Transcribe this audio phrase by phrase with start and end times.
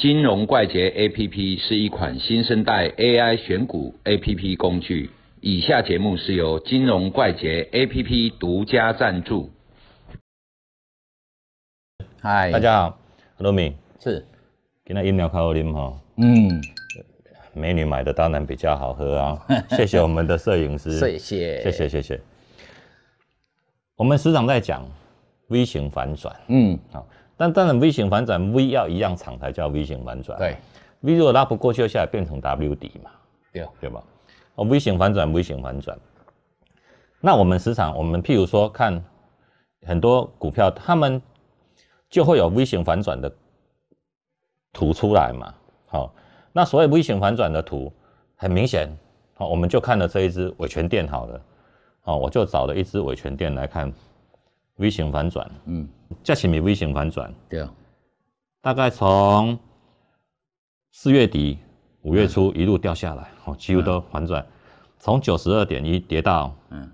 [0.00, 5.10] 金融怪杰 APP 是一款新生代 AI 选股 APP 工具。
[5.42, 9.50] 以下节目是由金融怪杰 APP 独家赞助。
[12.18, 12.98] 嗨，大家好
[13.36, 14.24] ，Hello 米，是，
[14.86, 16.62] 今天饮料靠我啉哈，嗯，
[17.52, 19.46] 美女买的当然比较好喝啊。
[19.76, 22.18] 谢谢我们的摄影师，谢谢，谢谢谢谢。
[23.96, 24.82] 我们时常在讲
[25.48, 27.06] V 型反转，嗯，好，
[27.40, 30.58] 但当然 V 型反转 V 要一样长才叫 V 型反转，对
[31.00, 33.10] ，，V 如果拉不过去下来变成 W 底嘛，
[33.50, 34.02] 对，对吧？
[34.56, 35.98] 哦，V 型反转，V 型反转。
[37.18, 39.02] 那我们时常，我们譬如说看
[39.86, 41.22] 很多股票，他们
[42.10, 43.32] 就会有 V 型反转的
[44.74, 45.54] 图出来嘛。
[45.86, 46.14] 好，
[46.52, 47.90] 那所谓 V 型反转的图，
[48.36, 48.86] 很明显，
[49.32, 51.40] 好，我们就看了这一只伟权店好了，
[52.02, 53.90] 好，我就找了一只伟权店来看
[54.80, 55.86] V 型反转，嗯，
[56.24, 57.32] 这是咪 V 型反转？
[57.48, 57.60] 对。
[57.60, 57.70] 啊，
[58.62, 59.58] 大概从
[60.90, 61.58] 四月底、
[62.02, 64.44] 五月初一路掉下来，哦，几乎都反转，
[64.98, 66.90] 从九十二点一跌到，嗯，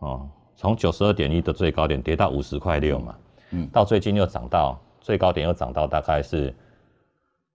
[0.00, 3.14] 哦，从九十二点一的最高点跌到五十块六嘛，
[3.52, 3.68] 嗯。
[3.68, 6.52] 到最近又涨到最高点又涨到大概是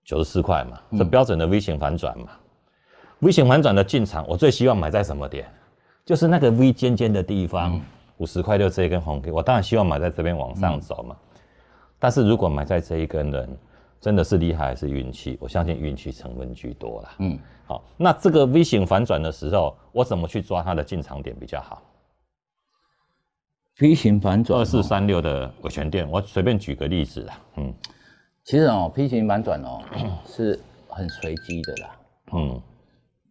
[0.05, 2.29] 九十四块嘛，这标准的 V 型反转嘛。
[3.19, 5.45] V 型反转的进场，我最希望买在什么点？
[6.03, 7.79] 就是那个 V 尖尖的地方，
[8.21, 11.17] 五十块六这一根红 K，我当然希望买在这边往上走嘛。
[11.97, 13.57] 但是如果买在这一根人，
[13.99, 15.39] 真的是厉害还是运气？
[15.41, 17.09] 我相信运气成分居多啦。
[17.17, 21.81] 嗯，好，那这个 V 型反转的时候，我怎么去抓它的进场点比较好
[23.79, 27.39] ？？V 型反转，二四，三六的股权店，我随便举个例子啦。
[27.55, 27.73] 嗯
[28.43, 29.81] 其实哦，V 型反转哦
[30.27, 31.95] 是很随机的啦，
[32.33, 32.61] 嗯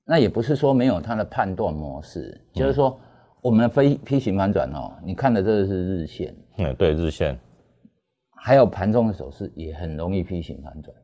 [0.05, 2.99] 那也不是说没有它的判断模式，就是说
[3.43, 7.39] 我们非 P 型反转哦，你看的这个是日线，嗯，对，日线
[8.37, 10.95] 还有盘中的走势也很容易 P 型反转。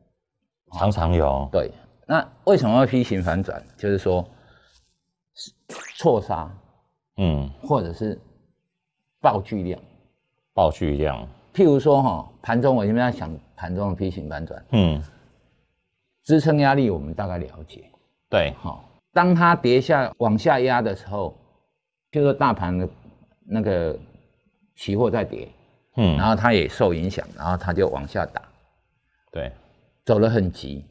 [0.73, 1.47] 常常有。
[1.51, 1.71] 对，
[2.05, 3.63] 那为什么会 P 型反转？
[3.77, 4.27] 就是说
[5.33, 5.51] 是
[5.95, 6.51] 错杀
[7.17, 8.19] 嗯，或者是
[9.21, 9.79] 爆巨量。
[10.53, 11.27] 爆巨量。
[11.53, 15.01] 譬如说哈，盘中我现在想盘中的 P 型反转，嗯，
[16.23, 17.89] 支撑压力我们大概了解。
[18.29, 18.83] 对，好，
[19.13, 21.35] 当它跌下往下压的时候，
[22.11, 22.89] 譬如说大盘的
[23.45, 23.97] 那个
[24.75, 25.47] 期货在跌，
[25.95, 28.41] 嗯然，后它也受影响，然后它就往下打，
[29.31, 29.51] 对，
[30.05, 30.85] 走得很急，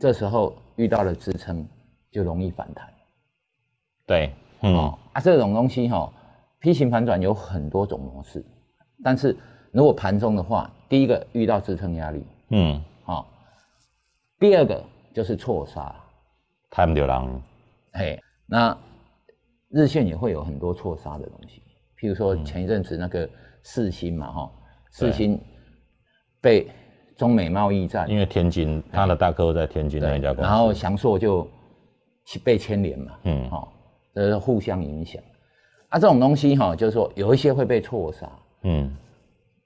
[0.00, 1.66] 这时候遇到了支撑
[2.10, 2.88] 就容易反弹。
[4.06, 4.32] 对，
[4.62, 6.12] 嗯哦，啊，这种东西哈、
[6.58, 8.44] P 型反转有很多种模式，
[9.02, 9.36] 但是
[9.70, 13.24] 如果盘中的话，第一个遇到支撑压力，嗯，哦，
[14.38, 14.82] 第二个
[15.14, 15.94] 就是错杀，
[16.70, 17.40] 太不流浪。
[17.92, 18.76] 嘿，那
[19.72, 21.62] 日线也会有很多错杀的东西，
[21.98, 23.28] 譬如说前一阵子那个
[23.62, 24.52] 四星嘛，哈、
[24.90, 25.40] 四星
[26.40, 26.70] 被
[27.16, 31.48] 中美贸易战，因为天津，他的大客户在天津那一家公司，然后翔硕就
[32.44, 33.68] 被牵连嘛，嗯哦，
[34.14, 35.22] 这是互相影响。
[35.88, 38.30] 啊，这种东西哈、就是说有一些会被错杀，
[38.62, 38.94] 嗯。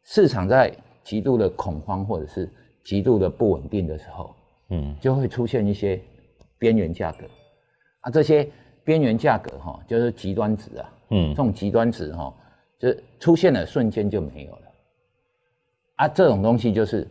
[0.04, 0.72] 市场在
[1.02, 2.48] 极度的恐慌或者是
[2.84, 4.34] 极度的不稳定的时候，
[4.70, 4.96] 嗯。
[5.00, 6.00] 就会出现一些
[6.58, 7.26] 边缘价格。
[8.00, 8.48] 啊，这些
[8.86, 11.30] 边缘价格哈、就是极端值啊，嗯。
[11.30, 12.32] 这种极端值哈、
[12.78, 14.62] 就出现了瞬间就没有了。
[15.96, 17.06] 啊，这种东西就是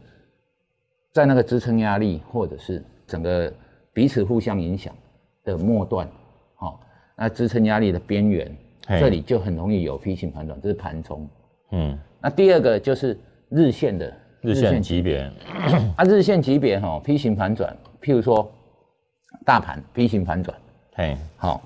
[1.12, 3.52] 在那个支撑压力或者是整个
[3.91, 4.96] 彼此互相影响
[5.44, 6.09] 的末端，
[6.56, 6.80] 好、
[7.18, 11.28] 那支撑压力的边缘，这里就很容易有 P 型反转，这是盘中。
[11.72, 13.19] 嗯，那第二个就是
[13.50, 15.30] 日线的日线级别，
[15.97, 18.50] 啊，日线级别哈、P 型反转，譬如说
[19.44, 20.56] 大盘 P 型反转，
[20.97, 21.61] 嘿，好、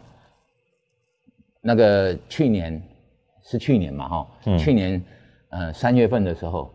[1.61, 2.81] 那个去年
[3.43, 4.57] 是去年嘛哈、嗯。
[4.57, 4.99] 去年
[5.49, 6.73] 呃三月份的时候，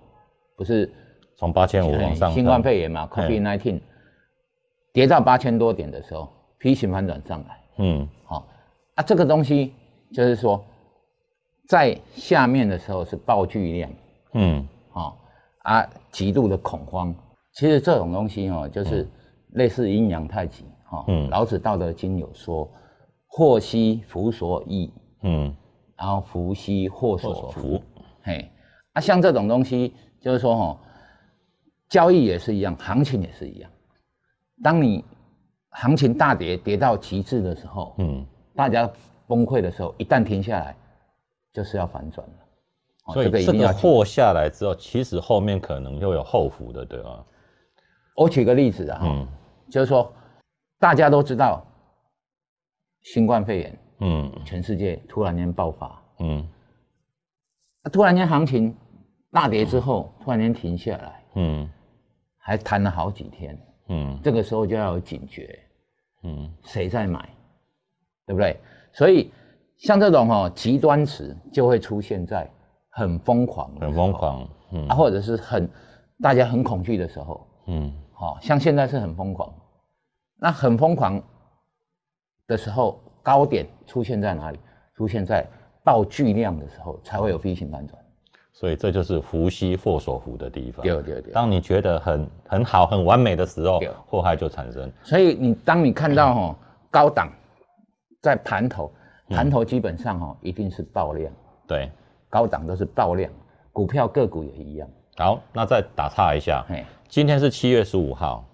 [0.57, 0.89] 不是
[1.37, 3.81] 从八千五往上，新冠肺炎嘛，COVID nineteen
[4.93, 8.09] 跌到八千多点的时候，P 型反转上来，嗯。
[8.25, 8.47] 好、
[8.95, 9.75] 啊，这个东西
[10.13, 10.65] 就是说
[11.67, 13.91] 在下面的时候是爆巨量，
[14.35, 14.69] 嗯。
[14.93, 15.19] 好
[15.65, 17.13] 啊，极度的恐慌。
[17.55, 19.09] 其实这种东西哦，就是
[19.55, 20.65] 类似阴阳太极
[21.09, 21.31] 嗯。
[21.31, 22.71] 老子《道德经》有说
[23.27, 24.93] ：“祸兮福所倚，
[25.23, 25.55] 嗯，
[25.97, 27.83] 然后福兮祸所所伏。
[28.23, 28.51] 嘿，
[28.93, 30.79] 啊，像这种东西，就是说哈、哦，
[31.89, 33.71] 交易也是一样，行情也是一样。
[34.63, 35.05] 当你
[35.71, 38.25] 行情大跌，跌到极致的时候，嗯，
[38.55, 38.89] 大家
[39.27, 40.77] 崩溃的时候，一旦停下来，
[41.53, 42.35] 就是要反转了。
[43.07, 47.25] 哦所以个一定要记这个货下来之后，其实后面可能又有后福的，对吧？
[48.17, 49.29] 我举个例子啊，嗯。
[49.71, 50.13] 就是说
[50.79, 51.65] 大家都知道
[53.03, 54.33] 新冠肺炎嗯。
[54.45, 56.47] 全世界突然间爆发，嗯。
[57.83, 58.75] 啊突然间行情
[59.31, 61.71] 大跌之后，突然间停下来，嗯。
[62.39, 64.19] 还谈了好几天，嗯。
[64.23, 65.59] 这个时候就要有警觉，
[66.23, 66.53] 嗯。
[66.65, 67.29] 谁在买，
[68.27, 68.59] 对不对？
[68.93, 69.33] 所以
[69.79, 72.51] 像这种哦极端词就会出现在
[72.91, 74.89] 很疯狂很疯狂，嗯。
[74.89, 75.71] 啊，或者是很
[76.23, 77.93] 大家很恐惧的时候，嗯。
[78.13, 79.53] 好、像现在是很疯狂，
[80.39, 81.23] 那很疯狂
[82.47, 84.59] 的时候，高点出现在哪里？
[84.97, 85.45] 出现在
[85.83, 88.01] 爆巨量的时候才会有 V 型反转。
[88.53, 90.85] 所以这就是福兮祸所伏的地方。
[90.85, 91.33] 对对对。
[91.33, 94.89] 当你觉得很很好、很完美的时候对，祸害就产生。
[95.03, 96.57] 所以你当你看到哦
[96.89, 97.33] 高档
[98.23, 98.93] 在盘头，
[99.29, 101.33] 盘头基本上哦一定是爆量，
[101.67, 101.91] 对，
[102.31, 103.29] 高档都是爆量，
[103.73, 104.89] 股票个股也一样。
[105.17, 108.54] 好，那再打岔一下，嘿，今天是七月十五号，对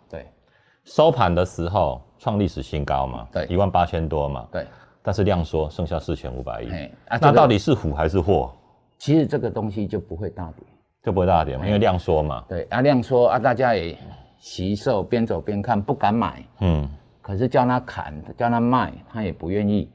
[0.85, 3.47] 收盘的时候创历史新高嘛，对。
[3.47, 4.67] 一万八千多嘛，对，
[5.03, 6.69] 但是量缩剩下四千五百亿，
[7.09, 8.53] 那到底是福还是祸？
[8.99, 10.65] 其实这个东西就不会大跌。
[11.03, 13.97] 就不会大跌嘛，因为量缩嘛，对，啊，量缩啊，大家也
[14.39, 16.45] 惜售，边走边看，不敢买。
[16.61, 16.87] 嗯。
[17.23, 19.91] 可是叫他砍，叫他卖，他也不愿意。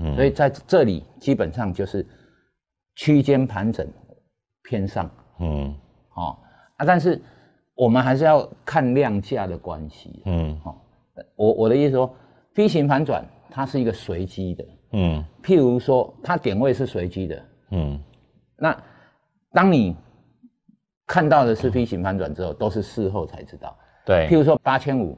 [0.00, 0.14] 嗯。
[0.14, 2.06] 所以在这里基本上就是
[2.94, 3.86] 区间盘整
[4.62, 5.10] 偏上。
[5.40, 5.74] 嗯。
[6.14, 6.38] 哦
[6.78, 7.20] 啊，但是
[7.76, 10.22] 我们还是要看量价的关系。
[10.24, 10.82] 嗯好
[11.36, 12.12] 我我的意思说
[12.56, 18.00] ，V 型反转它是一个随机的，嗯譬如说它点位是随机的，嗯
[18.56, 18.76] 那
[19.52, 19.94] 当你
[21.06, 23.76] 看到的是 V 型反转之后，都是事后才知道。
[24.04, 25.16] 对譬，如说八千五，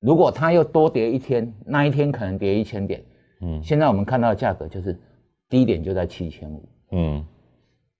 [0.00, 3.02] 如果它又多跌一天，那一天可能跌一千点。
[3.40, 4.98] 嗯现在我们看到的价格就是
[5.48, 6.68] 低点就在七千五。
[6.90, 7.24] 嗯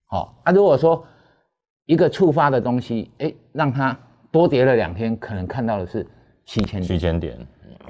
[0.05, 1.05] 好啊，如果说
[1.85, 3.97] 一个触发的东西，哎，让它
[4.31, 6.05] 多跌了两天，可能看到的是
[6.45, 6.83] 七千点。
[6.83, 7.37] 七千点，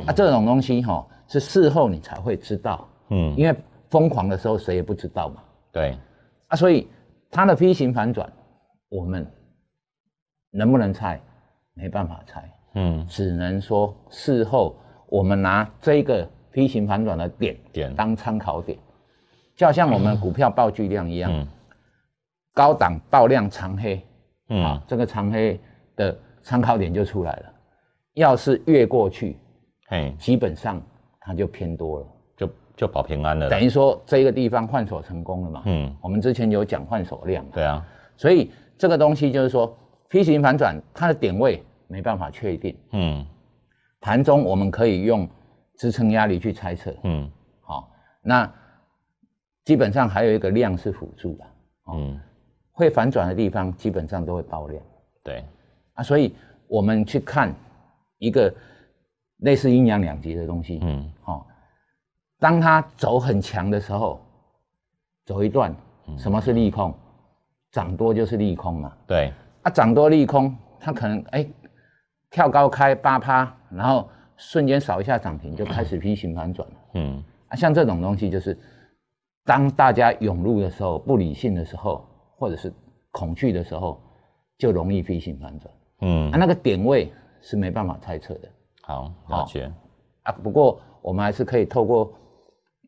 [0.06, 3.56] 啊，这种东西哈、是事后你才会知道，嗯因为
[3.90, 5.44] 疯狂的时候谁也不知道嘛。
[5.72, 5.98] 对，
[6.48, 6.88] 啊，所以
[7.30, 8.32] 它的 V 型反转，
[8.90, 9.26] 我们
[10.52, 11.20] 能不能猜？
[11.76, 12.50] 没办法猜。
[12.76, 14.76] 嗯只能说事后
[15.08, 18.78] 我们拿这个 V 型反转的点点当参考点，
[19.56, 21.48] 就好像我们股票爆巨量一样，嗯
[22.54, 24.06] 高档爆量长黑，
[24.50, 24.64] 嗯。
[24.64, 25.60] 啊，这个长黑
[25.96, 27.54] 的参考点就出来了。
[28.14, 29.38] 要是越过去，
[29.88, 30.82] 嘿，基本上
[31.20, 32.08] 它就偏多了，
[32.38, 35.64] 就就保平安了啦，等于说这个地方换手成功了嘛。
[35.66, 37.84] 嗯，我们之前有讲换手量嘛，对啊，
[38.16, 39.76] 所以这个东西就是说
[40.14, 43.26] V 型反转它的点位没办法确定，嗯。
[44.00, 45.28] 盘中我们可以用
[45.78, 47.32] 支撑压力去猜测，嗯。
[47.62, 47.90] 好、
[48.22, 48.54] 那
[49.64, 51.46] 基本上还有一个量是辅助的，
[51.94, 52.20] 嗯，
[52.74, 54.84] 会反转的地方基本上都会爆量
[55.24, 55.44] 对，
[55.94, 56.36] 啊，所以
[56.68, 57.54] 我们去看
[58.18, 58.54] 一个
[59.38, 61.46] 类似阴阳两极的东西，嗯哦，
[62.40, 64.20] 当它走很强的时候，
[65.26, 65.74] 走一段，
[66.08, 66.94] 嗯什么是利空？
[67.72, 69.32] 涨多就是利空嘛，对，
[69.62, 71.48] 啊，涨多利空，它可能哎
[72.30, 76.76] 跳高开八趴，然后瞬间扫一下涨停，就开始 V 型反转了。
[76.96, 78.58] 嗯啊，像这种东西就是，
[79.44, 82.06] 当大家涌入的时候，不理性的时候，
[82.44, 82.74] 或者是
[83.10, 84.02] 恐惧的时候，
[84.58, 85.74] 就容易飞行反转。
[86.02, 87.10] 嗯啊，，那个点位
[87.40, 88.50] 是没办法猜测的
[88.82, 89.72] 好，了解，
[90.24, 90.34] 啊。
[90.44, 92.14] 不过我们还是可以透过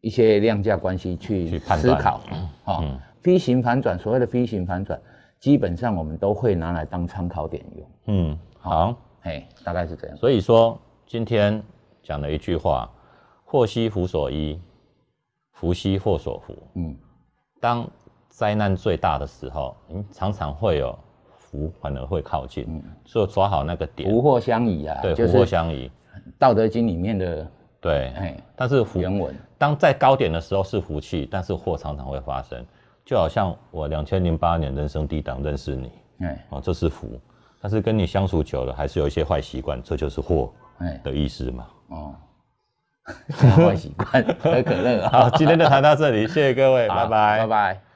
[0.02, 2.20] 一些量价关系去思考。
[2.66, 5.02] 哦、嗯 v 型反转，所谓的 V 型反转，
[5.40, 7.90] 基本上我们都会拿来当参考点用。
[8.08, 8.94] 嗯，好。
[9.22, 10.18] 嘿，大概是这样。
[10.18, 11.64] 所以说，今天
[12.04, 12.92] 讲了一句话
[13.46, 14.62] ：“祸兮福所依，
[15.54, 16.56] 福兮祸所伏。
[16.76, 16.96] 嗯，”
[17.62, 17.90] 当
[18.38, 20.98] 灾难最大的时候，嗯，常常会有
[21.38, 25.90] 福反而会靠近，嗯就抓好那个点，福祸相倚啊，对，福祸《相依，
[26.38, 27.48] 道德经》里面的
[27.80, 28.10] 对。
[28.18, 29.34] 哎但是福，原文。
[29.58, 32.62] 当在高点的时候是福气，但是祸常常会发生。
[33.06, 37.18] 就好像我两千零八年人生低档认识你，哎哦，这是福，
[37.62, 41.68] 但是跟你相处久了，还是有一些坏习惯，这就是祸哎的意思嘛。
[41.88, 42.16] 哦，
[43.56, 45.10] 坏习惯，喝可乐啊。
[45.10, 47.48] 好，今天就谈到这里，谢谢各位，拜拜拜。
[47.48, 47.95] 拜。